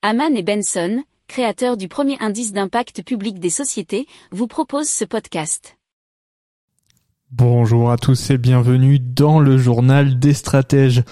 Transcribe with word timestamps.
Haman 0.00 0.36
et 0.36 0.44
Benson, 0.44 1.02
créateurs 1.26 1.76
du 1.76 1.88
premier 1.88 2.16
indice 2.20 2.52
d'impact 2.52 3.02
public 3.02 3.40
des 3.40 3.50
sociétés, 3.50 4.06
vous 4.30 4.46
proposent 4.46 4.88
ce 4.88 5.04
podcast. 5.04 5.76
Bonjour 7.32 7.90
à 7.90 7.96
tous 7.96 8.30
et 8.30 8.38
bienvenue 8.38 9.00
dans 9.00 9.40
le 9.40 9.58
journal 9.58 10.20
des 10.20 10.34
stratèges. 10.34 11.02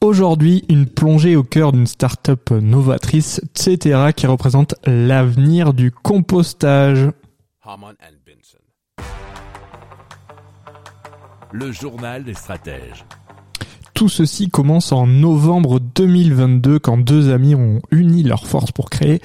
Aujourd'hui, 0.00 0.64
une 0.70 0.86
plongée 0.86 1.36
au 1.36 1.42
cœur 1.42 1.72
d'une 1.72 1.86
start-up 1.86 2.52
novatrice, 2.52 3.42
etc., 3.44 4.12
qui 4.16 4.26
représente 4.26 4.76
l'avenir 4.86 5.74
du 5.74 5.90
compostage. 5.90 7.10
Benson. 7.62 8.58
Le 11.52 11.70
journal 11.70 12.24
des 12.24 12.34
stratèges. 12.34 13.04
Tout 14.02 14.08
ceci 14.08 14.48
commence 14.50 14.90
en 14.90 15.06
novembre 15.06 15.78
2022 15.78 16.80
quand 16.80 16.98
deux 16.98 17.32
amis 17.32 17.54
ont 17.54 17.78
uni 17.92 18.24
leurs 18.24 18.48
forces 18.48 18.72
pour 18.72 18.90
créer 18.90 19.20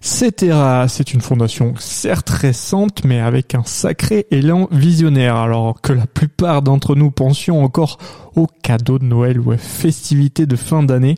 Cetera. 0.00 0.86
C'est 0.86 1.12
une 1.14 1.20
fondation 1.20 1.74
certes 1.80 2.30
récente 2.30 3.02
mais 3.04 3.18
avec 3.18 3.56
un 3.56 3.64
sacré 3.64 4.28
élan 4.30 4.68
visionnaire 4.70 5.34
alors 5.34 5.80
que 5.80 5.92
la 5.92 6.06
plupart 6.06 6.62
d'entre 6.62 6.94
nous 6.94 7.10
pensions 7.10 7.64
encore 7.64 7.98
aux 8.36 8.46
cadeaux 8.62 9.00
de 9.00 9.04
Noël 9.04 9.40
ou 9.40 9.52
aux 9.52 9.56
festivités 9.56 10.46
de 10.46 10.54
fin 10.54 10.84
d'année. 10.84 11.16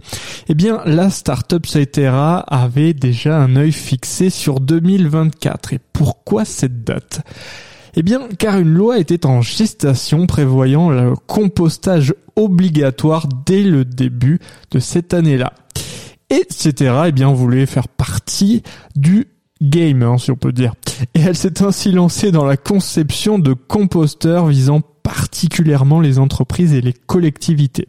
Eh 0.49 0.55
bien 0.55 0.81
la 0.87 1.11
startup 1.11 1.67
Cetera 1.67 2.39
avait 2.39 2.95
déjà 2.95 3.37
un 3.37 3.57
œil 3.57 3.73
fixé 3.73 4.31
sur 4.31 4.59
2024 4.59 5.75
et 5.75 5.81
pourquoi 5.93 6.47
cette 6.47 6.83
date? 6.83 7.21
Eh 7.95 8.03
bien, 8.03 8.29
car 8.39 8.59
une 8.59 8.73
loi 8.73 8.99
était 8.99 9.27
en 9.27 9.43
gestation 9.43 10.27
prévoyant 10.27 10.91
le 10.91 11.15
compostage 11.27 12.15
obligatoire 12.37 13.29
dès 13.47 13.63
le 13.63 13.85
début 13.85 14.39
de 14.71 14.79
cette 14.79 15.13
année-là. 15.13 15.53
Etc. 16.31 16.95
Eh 17.07 17.13
bien, 17.13 17.31
voulait 17.33 17.67
faire 17.67 17.89
partie 17.89 18.63
du 18.97 19.27
game, 19.61 20.19
si 20.19 20.31
on 20.31 20.37
peut 20.37 20.53
dire. 20.53 20.75
Et 21.15 21.21
elle 21.21 21.37
s'est 21.37 21.63
ainsi 21.63 21.93
lancée 21.93 22.33
dans 22.33 22.45
la 22.45 22.57
conception 22.57 23.39
de 23.39 23.53
composteurs 23.53 24.47
visant 24.47 24.81
particulièrement 25.03 26.01
les 26.01 26.19
entreprises 26.19 26.73
et 26.73 26.81
les 26.81 26.95
collectivités 26.95 27.89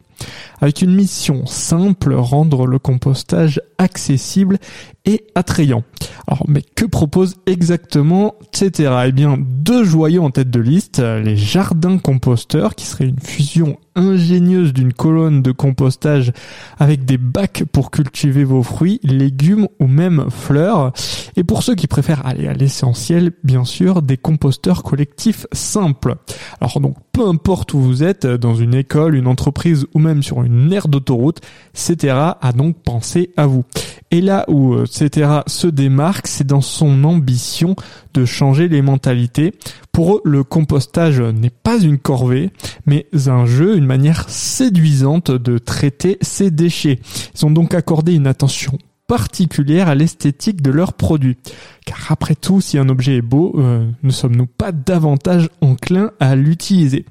avec 0.62 0.82
une 0.82 0.94
mission 0.94 1.46
simple, 1.46 2.14
rendre 2.14 2.68
le 2.68 2.80
compostage 2.80 3.62
accessible 3.78 4.58
et 5.06 5.26
attrayant. 5.36 5.84
Alors, 6.28 6.46
mais 6.48 6.62
que 6.62 6.86
propose 6.86 7.36
exactement 7.46 8.36
etc. 8.54 8.94
Eh 9.08 9.12
bien, 9.12 9.38
deux 9.40 9.84
joyaux 9.84 10.24
en 10.24 10.30
tête 10.30 10.50
de 10.50 10.60
liste, 10.60 11.00
les 11.00 11.36
jardins 11.36 11.98
composteurs, 11.98 12.76
qui 12.76 12.86
serait 12.86 13.06
une 13.06 13.20
fusion 13.20 13.78
ingénieuse 13.96 14.74
d'une 14.74 14.94
colonne 14.94 15.42
de 15.42 15.52
compostage 15.52 16.32
avec 16.80 17.06
des 17.06 17.18
bacs 17.18 17.64
pour 17.72 17.92
cultiver 17.92 18.44
vos 18.44 18.64
fruits, 18.64 19.00
légumes 19.04 19.68
ou 19.80 19.88
même 19.88 20.28
fleurs. 20.30 20.94
Et 21.36 21.44
pour 21.44 21.64
ceux 21.64 21.76
qui 21.76 21.88
préfèrent 21.88 22.26
aller 22.26 22.48
à 22.48 22.54
l'essentiel, 22.54 23.32
bien 23.44 23.66
sûr, 23.66 24.02
des 24.02 24.18
composteurs 24.18 24.84
collectifs 24.84 25.48
simples. 25.52 26.16
Alors 26.62 26.80
donc, 26.80 26.96
peu 27.12 27.28
importe 27.28 27.74
où 27.74 27.80
vous 27.80 28.04
êtes, 28.04 28.26
dans 28.26 28.56
une 28.56 28.74
école, 28.74 29.16
une 29.16 29.28
entreprise 29.28 29.86
ou 29.94 30.00
même 30.00 30.24
sur 30.24 30.44
une 30.44 30.72
aire 30.74 30.88
d'autoroute, 30.88 31.42
etc. 31.74 32.16
a 32.42 32.52
donc 32.56 32.78
pensé 32.84 33.32
à 33.38 33.46
vous. 33.46 33.64
Et 34.12 34.22
là 34.22 34.46
où 34.48 34.84
etc. 34.84 35.40
se 35.48 35.68
démarque, 35.68 36.28
c'est 36.28 36.46
dans 36.46 36.62
son 36.62 37.04
ambition 37.04 37.76
de 38.14 38.26
changer 38.26 38.68
les 38.68 38.82
mentalités. 38.82 39.54
Pour 39.92 40.16
eux, 40.16 40.22
le 40.24 40.44
compostage 40.44 41.20
n'est 41.20 41.50
pas 41.50 41.80
une 41.80 41.98
corvée, 41.98 42.52
mais 42.86 43.08
un 43.28 43.46
jeu, 43.46 43.78
une 43.78 43.86
manière 43.86 44.30
séduisante 44.30 45.32
de 45.32 45.58
traiter 45.58 46.18
ces 46.22 46.52
déchets. 46.52 47.00
Ils 47.36 47.46
ont 47.46 47.52
donc 47.52 47.74
accordé 47.74 48.14
une 48.14 48.28
attention 48.28 48.78
particulière 49.14 49.90
à 49.90 49.94
l'esthétique 49.94 50.64
de 50.64 50.72
leurs 50.72 50.94
produits. 50.94 51.38
Car 51.86 52.00
après 52.10 52.34
tout, 52.34 52.62
si 52.62 52.80
un 52.80 52.90
objet 52.90 53.18
est 53.18 53.22
beau, 53.22 53.54
euh, 53.60 53.88
ne 54.02 54.10
sommes-nous 54.10 54.48
pas 54.48 54.72
davantage 54.72 55.50
enclins 55.62 56.10
à 56.20 56.36
l'utiliser? 56.36 57.06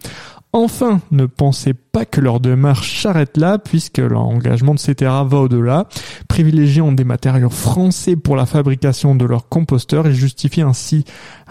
Enfin, 0.53 1.01
ne 1.13 1.27
pensez 1.27 1.75
pas 1.75 2.05
que 2.05 2.21
leur 2.21 2.41
démarche 2.41 3.01
s'arrête 3.03 3.37
là, 3.37 3.59
puisque 3.59 3.99
l'engagement 3.99 4.75
de 4.75 4.81
CETERA 4.81 5.23
va 5.23 5.39
au-delà, 5.39 5.87
privilégiant 6.27 6.91
des 6.91 7.05
matériaux 7.05 7.51
français 7.51 8.17
pour 8.17 8.35
la 8.35 8.47
fabrication 8.47 9.15
de 9.15 9.25
leurs 9.25 9.49
composteurs 9.49 10.09
et 10.09 10.13
justifie 10.13 10.63
ainsi 10.63 11.05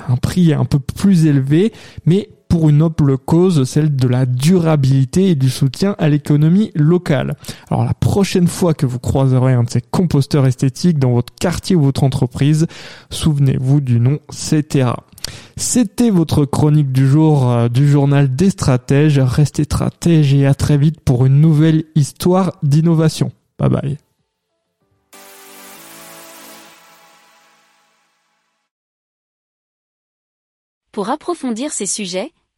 un 0.09 0.17
prix 0.17 0.53
un 0.53 0.65
peu 0.65 0.79
plus 0.79 1.27
élevé, 1.27 1.71
mais 2.05 2.27
pour 2.51 2.67
une 2.67 2.79
noble 2.79 3.17
cause, 3.17 3.63
celle 3.63 3.95
de 3.95 4.09
la 4.09 4.25
durabilité 4.25 5.29
et 5.29 5.35
du 5.35 5.49
soutien 5.49 5.95
à 5.99 6.09
l'économie 6.09 6.69
locale. 6.75 7.37
Alors 7.69 7.85
la 7.85 7.93
prochaine 7.93 8.49
fois 8.49 8.73
que 8.73 8.85
vous 8.85 8.99
croiserez 8.99 9.53
un 9.53 9.63
de 9.63 9.69
ces 9.69 9.79
composteurs 9.79 10.45
esthétiques 10.45 10.99
dans 10.99 11.13
votre 11.13 11.33
quartier 11.33 11.77
ou 11.77 11.81
votre 11.83 12.03
entreprise, 12.03 12.67
souvenez-vous 13.09 13.79
du 13.79 14.01
nom 14.01 14.19
CETERA. 14.29 15.05
C'était 15.55 16.09
votre 16.09 16.43
chronique 16.43 16.91
du 16.91 17.07
jour 17.07 17.49
euh, 17.49 17.69
du 17.69 17.89
journal 17.89 18.35
des 18.35 18.49
stratèges. 18.49 19.17
Restez 19.17 19.63
stratèges 19.63 20.33
et 20.33 20.45
à 20.45 20.53
très 20.53 20.77
vite 20.77 20.99
pour 20.99 21.25
une 21.25 21.39
nouvelle 21.39 21.85
histoire 21.95 22.51
d'innovation. 22.63 23.31
Bye 23.59 23.69
bye. 23.69 23.97
Pour 30.91 31.09
approfondir 31.09 31.71
ces 31.71 31.85
sujets, 31.85 32.33